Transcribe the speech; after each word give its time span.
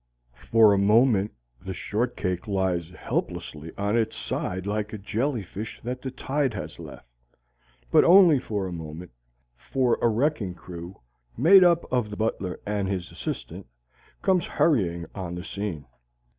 For 0.47 0.73
a 0.73 0.79
moment 0.79 1.31
the 1.63 1.75
shortcake 1.75 2.47
lies 2.47 2.89
helplessly 2.89 3.71
on 3.77 3.95
its 3.95 4.15
side 4.15 4.65
like 4.65 4.91
a 4.93 4.97
jellyfish 4.97 5.79
that 5.83 6.01
the 6.01 6.09
tide 6.09 6.55
has 6.55 6.79
left. 6.79 7.05
But 7.91 8.03
only 8.03 8.39
for 8.39 8.65
a 8.65 8.71
moment; 8.73 9.11
for 9.55 9.99
a 10.01 10.07
wrecking 10.07 10.55
crew, 10.55 10.99
made 11.37 11.63
up 11.63 11.85
of 11.93 12.09
the 12.09 12.17
butler 12.17 12.59
and 12.65 12.87
his 12.87 13.11
assistant, 13.11 13.67
comes 14.23 14.47
hurrying 14.47 15.05
on 15.13 15.35
the 15.35 15.43
scene. 15.43 15.85